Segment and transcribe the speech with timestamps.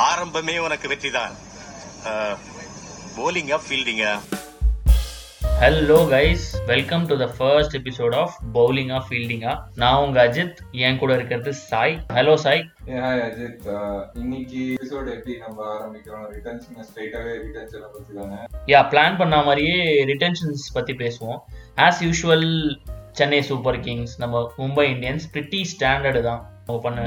[0.00, 1.32] ஆரம்பமே உனக்கு வெற்றிதான்.
[3.16, 4.12] போலிங்கா ஃபீல்டிங்கா
[5.62, 11.10] hello guys welcome to the first episode of பவுலிங்கா ஃபீல்டிங்கா நான் உங்க அஜித் என் கூட
[11.18, 11.94] இருக்கிறது சாய்.
[12.16, 12.62] ஹலோ சாய்.
[13.02, 13.66] ஹாய் அஜித்.
[14.22, 16.24] இன்னைக்கு எபிசோட் எப்படி நம்ம ஆரம்பிக்கிறோம்?
[16.36, 18.40] ரிட்டர்ன்ஸ் ஸ்ட்ரைட்டாவே ரிட்டர்ன்ஸ் பத்தி தானே?
[18.72, 19.76] யா பிளான் பண்ண மாதிரியே
[20.12, 21.38] ரிட்டென்ஷன்ஸ் பத்தி பேசுவோம்.
[21.86, 22.48] As usual
[23.20, 26.42] Chennai super kings நம்ம மும்பை இந்தியன்ஸ் பிரிட்டி ஸ்டாண்டர்டு தான்.
[26.66, 27.00] அவங்க பண்ண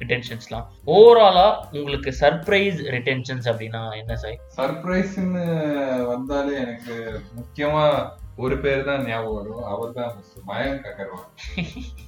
[0.00, 4.40] ரிட்டென்ஷன்ஸ்லாம் ஓவராலா உங்களுக்கு சர்ப்ரைஸ் ரிட்டென்ஷன்ஸ் அப்படின்னா என்ன சாய்?
[4.56, 5.44] சர்ப்ரைஸ்னு
[6.06, 6.96] வந்தாலே எனக்கு
[7.38, 7.84] முக்கியமா
[8.36, 9.64] ஒரு பேர் தான் ஞாபகம் வரும்.
[9.64, 10.12] அவர் தான்
[10.46, 11.26] மயங்க் அகர்வால்.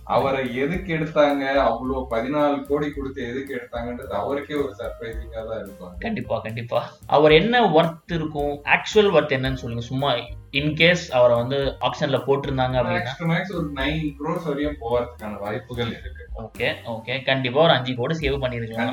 [0.05, 1.43] அவரை எதுக்கு எடுத்தாங்க?
[1.69, 5.93] அவ்வளோ பதினாலு கோடி கொடுத்து எதுக்கு எடுத்தாங்கன்றது அவருக்கே ஒரு சர்ப்ரைசிங்கா தான் இருக்கும்.
[5.99, 6.81] கண்டிப்பா கண்டிப்பா.
[7.07, 8.55] அவர் என்ன ஒர்த் இருக்கும்?
[8.77, 9.87] ஆக்சுவல் ஒர்த் என்னன்னு சொல்லுங்க.
[9.93, 10.11] சும்மா
[10.59, 13.13] இன்கேஸ் அவரை வந்து ஆப்ஷன்ல போட்டிருந்தாங்க அப்படின்னா.
[14.83, 16.21] போறதுக்கான வாய்ப்புகள் இருக்கு.
[16.43, 18.93] ஓகே ஓகே கண்டிப்பா ஒரு அஞ்சு கோடி சேவ் பண்ணிருக்கலாம்.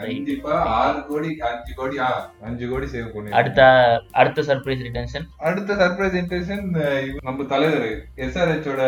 [0.00, 1.96] கண்டிப்பா ஆறு கோடி அஞ்சு கோடி
[2.48, 3.60] அஞ்சு கோடி சேவ் பண்ணி அடுத்த
[4.22, 6.64] அடுத்த சர்ப்ரைஸ் ரிட்டன்ஷன் அடுத்த சர்ப்ரைஸ் இன்டென்ஷன்
[7.28, 7.86] நம்ம தலைவர்
[8.26, 8.82] எஸ்ஆர்ஹெச் ஓட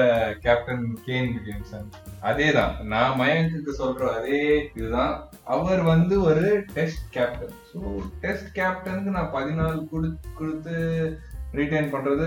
[0.46, 1.88] கேப்டன் கேன் வில்லியம்சன்
[2.30, 2.74] அதேதான்.
[2.92, 4.42] நான் மயங்குக்கு சொல்ற அதே
[4.78, 5.14] இதுதான்.
[5.54, 7.80] அவர் வந்து ஒரு டெஸ்ட் கேப்டன் ஸோ
[8.24, 10.76] டெஸ்ட் கேப்டனுக்கு நான் பதினாலு கொடு கொடுத்து
[11.56, 12.26] ரீடைன் பண்றது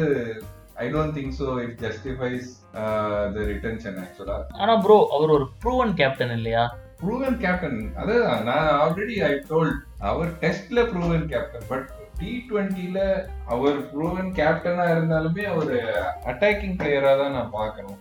[0.77, 2.49] I don't think so it justifies
[3.33, 6.63] the retention ஆக்சுவலா ஆனா ப்ரோ அவர் ஒரு ப்ரூவன் கேப்டன் இல்லையா?
[6.99, 11.87] ப்ரூவன் கேப்டன் அதான் நான் ஆல்ரெடி ஐ டோல்ட் அவர் டெஸ்ட்ல ப்ரூவன் கேப்டன் பட்
[12.19, 12.99] டி டுவெண்ட்டில
[13.53, 15.73] அவர் ப்ரூவன் கேப்டனா இருந்தாலுமே அவர்
[16.31, 17.99] அட்டாக்கிங் பிளேயரா தான் நான் பார்க்கணும்.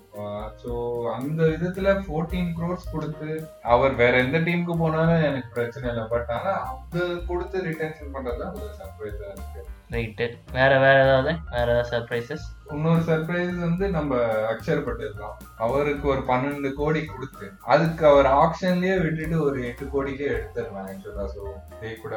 [0.63, 0.71] ஸோ
[1.17, 3.29] அந்த விதத்துல ஃபோர்டீன் க்ரோர்ஸ் கொடுத்து
[3.75, 6.05] அவர் வேற எந்த டீமுக்கு போனாலும் எனக்கு பிரச்சனை இல்லை.
[6.13, 9.63] பட் ஆனா அது கொடுத்து ரிட்டன்ஷன் பண்றது தான் ஒரு சர்ப்ரைஸா இருக்கு.
[9.95, 10.25] ரைட்டு
[10.57, 11.33] வேற வேற ஏதாவது?
[11.55, 14.17] வேற ஏதாவது சர்ப்ரைசஸ் இன்னொரு சர்ப்ரைஸ் வந்து நம்ம
[14.53, 15.37] அக்ஷர் பட்டேல் தான்.
[15.67, 21.43] அவருக்கு ஒரு பன்னெண்டு கோடி கொடுத்து அதுக்கு அவர் ஆக்ஷன்லயே விட்டுட்டு ஒரு எட்டு கோடிக்கே எடுத்துடலாம் ஆக்சுவலா ஸோ
[21.81, 22.15] தே கூட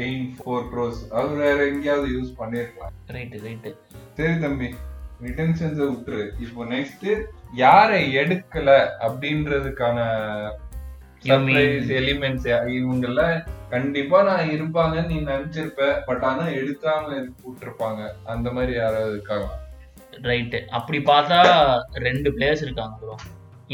[0.00, 2.94] கெயின் ஃபோர் க்ரோஸ் அவர் வேற எங்கேயாவது யூஸ் பண்ணிருக்கலாம்.
[3.16, 3.70] ரைட்டு ரைட்டு
[4.18, 4.68] சரி தம்பி
[5.26, 6.24] ரிட்டன்ஷன்ஸை விட்டுரு.
[6.44, 7.06] இப்போ நெக்ஸ்ட்
[7.62, 8.68] யாரை எடுக்கல
[9.06, 9.98] அப்படின்றதுக்கான
[11.24, 12.46] சர்ப்ரைஸ் எலிமெண்ட்ஸ்
[12.76, 13.24] இவங்கள
[13.72, 17.10] கண்டிப்பா நான் இருப்பாங்கன்னு நீ நினைச்சிருப்ப பட் ஆனா எடுக்காம
[17.46, 18.00] விட்டுருப்பாங்க.
[18.32, 19.48] அந்த மாதிரி யாராவது இருக்காங்க
[20.28, 21.40] ரைட்டு அப்படி பார்த்தா
[22.06, 23.16] ரெண்டு பிளேயர்ஸ் இருக்காங்க ப்ரோ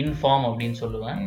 [0.02, 1.20] இன்ஃபார்ம் அப்படின்னு சொல்லுவேன்.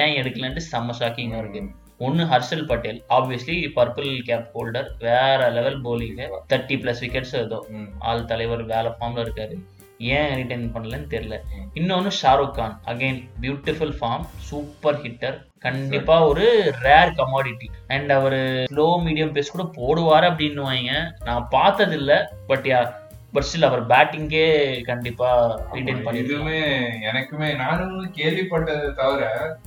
[0.00, 1.62] ஏன் எடுக்கலன்ட்டு செம்ம ஷாக்கிங்கா இருக்கு.
[1.98, 3.04] ஒன்னு Harshal Patel.
[3.08, 7.66] Obviously purple cap holder வேற level bowling thirty plus wickets ஏதோ.
[7.98, 9.54] ஆள் தலைவர் வேலை ஃபார்ம்ல இருக்காரு.
[9.98, 11.40] ஏன் ரிட்டைன் பண்ணலன்னு தெரியல.
[11.42, 11.78] ம்.
[11.78, 12.80] இன்னொன்னு Shahrukh Khan.
[12.86, 19.70] Again beautiful form super hitter கண்டிப்பா ஒரு ரேர் கமாடிட்டி அண்ட் அவரு ஸ்லோ மீடியம் பேஸ் கூட
[19.76, 21.10] போடுவாரு அப்படின்னு வைங்க.
[21.24, 22.92] நான் பார்த்தது இல்ல பட் யா
[23.32, 24.46] பட் ஸ்டில் அவர் பேட்டிங்கே
[24.88, 25.28] கண்டிப்பா
[25.66, 26.58] ஆமா, பண்ணி இதுவுமே
[27.08, 29.22] எனக்குமே நானும் கேள்விப்பட்டதை தவிர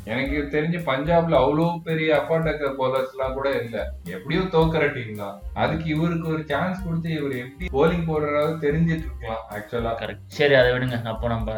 [0.06, 3.78] எனக்கு தெரிஞ்சு பஞ்சாப்ல அவ்வளவு பெரிய அப்பாட்டக்கர் போலர்ஸ் எல்லாம் கூட இல்ல.
[4.16, 5.36] எப்படியும் தோக்குற டீம் தான்.
[5.56, 10.72] அதுக்கு இவருக்கு ஒரு சான்ஸ் கொடுத்து இவர் எப்படி போலிங் போடுறதாவது தெரிஞ்சிட்டு இருக்கலாம் ஆக்சுவலா கரெக்ட் சரி அதை
[10.76, 11.00] விடுங்க.
[11.14, 11.50] அப்போ நம்ம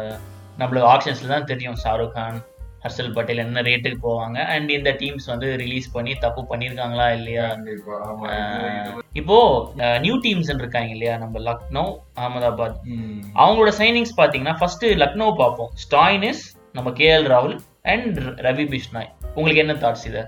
[0.58, 2.38] நம்மளுக்கு ஆப்ஷன்ஸ்ல தான் தெரியும் ஷாருக் கான்
[2.84, 4.38] ஹர்ஷல் பட்டேல் என்ன ரேட்டுக்கு போவாங்க?
[4.54, 7.46] அண்ட் இந்த டீம்ஸ் வந்து ரிலீஸ் பண்ணி தப்பு பண்ணியிருக்காங்களா இல்லையா?
[9.20, 9.38] இப்போ
[10.04, 11.14] நியூ டீம்ஸ் இருக்காங்க இல்லையா?
[11.22, 11.84] நம்ம லக்னோ
[12.18, 12.76] அகமதாபாத்.
[13.42, 15.72] அவங்களோட சைனிங்ஸ் பாத்தீங்கன்னா ஃபர்ஸ்ட் லக்னோ பார்ப்போம்.
[15.84, 16.44] ஸ்டாயினிஸ்
[16.78, 17.56] நம்ம கேஎல் ராகுல்
[17.94, 18.18] அண்ட்
[18.48, 19.10] ரவி பிஷ்னாய்.
[19.36, 20.20] உங்களுக்கு என்ன தாட்ஸ் இத?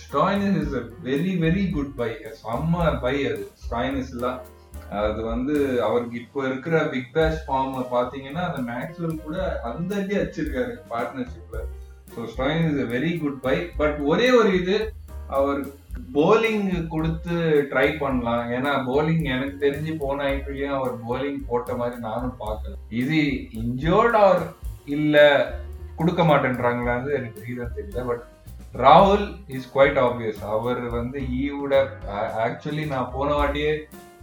[0.00, 2.10] Stoinis is a very very good buy
[2.42, 3.44] செம்ம பை அது.
[3.64, 4.40] ஸ்டாயினிஸ் எல்லாம்
[5.00, 5.54] அது வந்து
[5.86, 9.36] அவருக்கு இப்போ இருக்கிற பிக் பேஷ் ஃபார்ம் பாத்தீங்கன்னா அந்த மேக்ஸ்வெல் கூட
[9.68, 11.60] அந்த அடி அடிச்சிருக்காரு பார்ட்னர்ஷிப்ல
[12.14, 14.76] so Stoinis is a very good buy but ஒரே ஒரு இது
[15.38, 15.60] அவர்
[16.16, 17.34] போலிங் கொடுத்து
[17.70, 18.44] ட்ரை பண்ணலாம்.
[18.56, 22.74] ஏன்னா போலிங் எனக்கு தெரிஞ்சு போன ஐபிஎல்லையும் அவர் போலிங் போட்ட மாதிரி நானும் பார்க்கல.
[23.02, 23.18] இது
[23.62, 24.42] இன்ஜோர்ட் ஆர்
[24.96, 25.16] இல்ல
[25.98, 28.04] கொடுக்க மாட்டேன்றாங்களான்னு எனக்கு ரீசன் தெரியல.
[28.10, 28.24] பட்
[28.84, 31.74] ராகுல் இஸ் குவைட் ஆப்வியஸ் அவர் வந்து ஈவோட
[32.46, 33.72] ஆக்சுவலி நான் போன வாட்டியே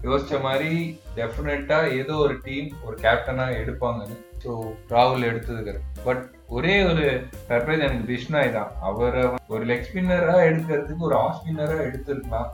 [0.07, 0.71] யோசிச்ச மாதிரி
[1.17, 4.17] டெஃபினட்டா ஏதோ ஒரு டீம் ஒரு கேப்டனா எடுப்பாங்கன்னு.
[4.43, 4.51] ஸோ
[4.93, 5.73] ராகுல் எடுத்ததுக்கு
[6.05, 6.21] பட்
[6.57, 7.05] ஒரே ஒரு
[7.49, 8.69] சர்ப்ரைஸ் எனக்கு பிஷ்னாய் தான்.
[8.89, 9.23] அவரை
[9.53, 12.50] ஒரு லெக் ஸ்பின்னரா எடுக்கிறதுக்கு ஒரு ஆஃப் ஸ்பின்னரா எடுத்திருக்கலாம்.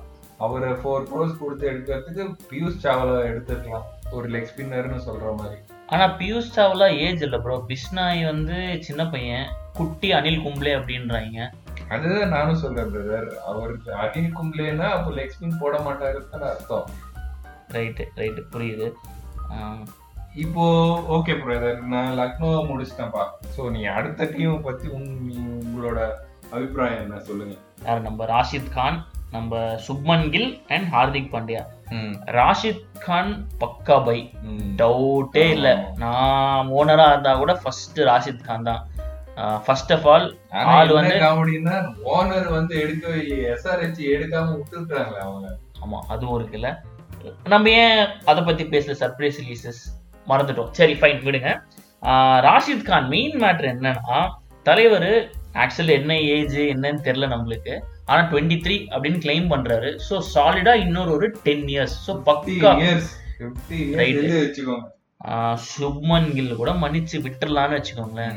[0.46, 3.86] அவரை ஃபோர் க்ரோஸ் கொடுத்து எடுக்கிறதுக்கு பியூஷ் சாவலா எடுத்திருக்கலாம்.
[4.18, 5.60] ஒரு லெக் ஸ்பின்னர்னு சொல்ற மாதிரி.
[5.94, 9.48] ஆனா பியூஷ் சாவ்லா ஏஜ் இல்ல ப்ரோ பிஷ்னாய் வந்து சின்ன பையன்.
[9.80, 11.40] குட்டி அனில் கும்ப்ளே அப்படின்றாங்க.
[11.96, 16.88] அதுதான் நானும் சொல்றேன் பிரதர் அவருக்கு அனில் கும்ப்ளேனா அப்போ லெக் ஸ்பின் போட மாட்டாருன்னு அர்த்தம்.
[17.70, 18.88] ரைட்டு ரைட்டு புரியுது.
[20.36, 20.64] இப்போ
[21.10, 23.24] ஓகே பிரதர் நான் லக்னோ முடிச்சிட்டேன்ப்பா
[23.58, 26.00] ஸோ நீ அடுத்த டீம் பத்தி உங்களோட
[26.52, 27.20] அபிப்பிராயம் என்ன?
[27.20, 27.56] சொல்லுங்க.
[27.86, 28.02] யார்?
[28.02, 29.56] நம்ம ராஷித் கான் நம்ம
[29.88, 31.64] சுப்மன் கில் அண்ட் ஹார்திக் பாண்டியா.
[32.26, 34.32] ராஷித் கான் பக்கா பை.
[34.76, 35.92] டவுட்டே இல்ல.
[35.98, 38.84] நான் ஓனரா இருந்தா கூட ஃபர்ஸ்ட் ராஷித் கான் தான்.
[39.66, 41.78] ஃபர்ஸ்ட் ஆஃப் ஆல் ஆள் வந்து- காமெடின்னா
[42.12, 45.48] ஓனர் வந்து இல்லையே எஸ்ஆர்ஹெச் எடுக்காம விட்டுட்டாங்களே அவங்க
[45.82, 46.70] ஆமா அதுவும் இருக்குல்ல
[47.54, 48.00] நம்ம ஏன்
[48.32, 49.82] அதை பத்தி பேசல சர்ப்ரைஸ் ரிலீசஸ்
[50.28, 50.72] மறந்துட்டோம்.
[50.80, 51.50] சரி ஃபைன் விடுங்க.
[52.48, 54.20] ராஷித் கான் மெயின் மேட்ரு என்னன்னா
[54.70, 55.12] தலைவர்
[55.64, 57.76] ஆக்சுவல் என்ன ஏஜ் என்னன்னு தெரியல நம்மளுக்கு.
[58.10, 59.90] ஆனா டுவெண்ட்டி த்ரீ அப்படின்னு கிளைம் பண்றாரு.
[60.08, 62.72] ஸோ சாலிடா இன்னொரு ஒரு டென் இயர்ஸ் ஸோ பக்கா
[65.72, 68.36] சுப்மன் கில் கூட மன்னிச்சு விட்டுறலாம்னு வச்சுக்கோங்களேன்.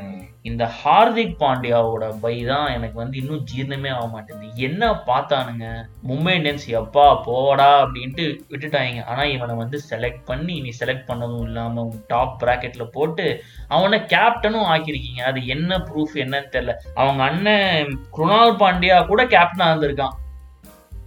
[0.49, 4.51] இந்த ஹார்திக் பாண்டியாவோட பை தான் எனக்கு வந்து இன்னும் ஜீரணமே ஆக மாட்டேங்குது.
[4.67, 5.67] என்ன பார்த்தானுங்க?
[6.09, 9.03] மும்பை இந்தியன்ஸ் எப்பா போடா அப்படின்ட்டு விட்டுட்டாங்க.
[9.05, 13.27] ஆனா இவனை வந்து செலக்ட் பண்ணி நீ செலக்ட் பண்ணதும் இல்லாம டாப் பிராக்கெட்ல போட்டு
[13.69, 15.25] அவனை கேப்டனும் ஆக்கியிருக்கீங்க.
[15.33, 16.75] அது என்ன ப்ரூஃப் என்னன்னு தெரியல.
[16.95, 20.17] அவங்க அண்ணன் குணால் பாண்டியா கூட கேப்டனா இருந்திருக்கான்.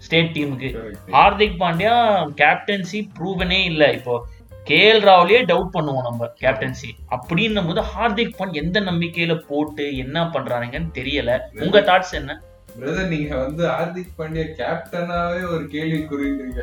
[0.06, 0.70] ஸ்டேட் டீமுக்கு.
[1.16, 1.96] ஹார்திக் பாண்டியா
[2.42, 3.84] கேப்டன்சி ப்ரூவனே இல்ல.
[3.98, 4.14] இப்போ
[4.70, 10.92] கேஎல் ராவ்லயே டவுட் பண்ணுவோம் நம்ம கேப்டன்சி அப்படின்னும் போது ஹார்திக் பாண்ட் எந்த நம்பிக்கையில போட்டு என்ன பண்றானுங்கன்னு
[10.98, 11.32] தெரியல.
[11.66, 12.32] உங்க தாட்ஸ் என்ன?
[12.80, 16.62] பிரதர் நீங்க வந்து ஹார்திக் பாண்டியா கேப்டனாவே ஒரு கேள்விக்குறின்றீங்க.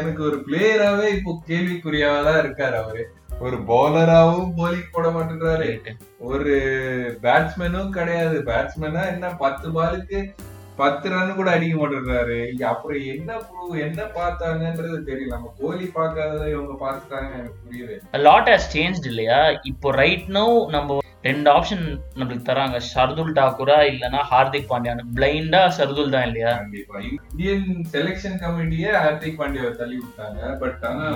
[0.00, 3.04] எனக்கு ஒரு பிளேயராவே இப்போ கேள்விக்குறியாவா தான் இருக்காரு அவரு.
[3.38, 5.70] ஒரு பவுலராவும் போலிங் போட மாட்டேன்றாரு.
[6.30, 6.54] ஒரு
[7.24, 8.36] பேட்ஸ்மேனும் கிடையாது.
[8.50, 10.20] பேட்ஸ்மேனா என்ன பத்து பாலுக்கு
[10.80, 12.38] பத்து ரன் கூட அடிக்க மாட்டேன்றாரு.
[12.70, 15.34] அப்புறம் என்ன proof, என்ன பார்த்தாங்கன்றது தெரியல.
[15.36, 17.96] நம்ம கோலி பார்க்காததை இவங்க பார்த்துட்டாங்க எனக்கு புரியவே
[18.26, 19.40] லாட் ஹஸ் சேஞ்ச் இல்லையா?
[19.70, 20.46] இப்போ ரைட் நோ
[20.76, 21.84] நம்ம ரெண்டு ஆப்ஷன்
[22.18, 22.80] நம்மளுக்கு தராங்க.
[22.90, 25.06] ஷர்துல் டாக்கூரா இல்லனா ஹார்திக் பாண்டியான்னு.
[25.16, 26.52] பிளைண்டா ஷர்துல் தான் இல்லையா?
[26.62, 27.00] கண்டிப்பா.
[27.10, 30.58] இந்தியன் செலெக்ஷன் கமிட்டியே ஹார்திக் பாண்டியாவை தள்ளி விட்டாங்க.
[30.62, 31.06] பட் ஆனா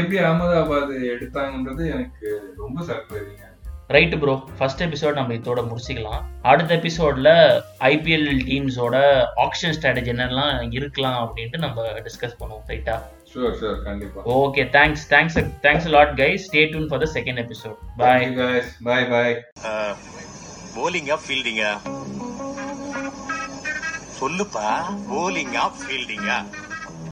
[0.00, 2.28] எப்படி அகமதாபாத் எடுத்தாங்கன்றது எனக்கு
[2.62, 3.44] ரொம்ப சர்ப்ரைசிங்க
[3.94, 6.22] ரைட் ப்ரோ ஃபர்ஸ்ட் எபிசோட் நம்ம இதோட முடிச்சுக்கலாம்.
[6.50, 7.28] அடுத்த எபிசோட்ல
[7.90, 8.96] ஐபிஎல் டீம்ஸோட
[9.44, 12.64] ஆக்ஷன் ஸ்ட்ராட்டஜி என்னெல்லாம் இருக்கலாம் அப்படின்ட்டு நம்ம டிஸ்கஸ் பண்ணுவோம்.
[12.70, 12.96] ரைட்டா
[13.32, 14.24] ஷூர் ஷூர் கண்டிப்பா.
[14.38, 18.68] Okay thanks thanks thanks lot guys stay tune for the second episode bye guys.
[18.88, 19.34] Bye bye
[20.76, 21.72] போலிங்கா ஃபீல்டிங்கா
[24.20, 24.68] சொல்லுப்பா.
[25.12, 26.38] போலிங்கா ஃபீல்டிங்கா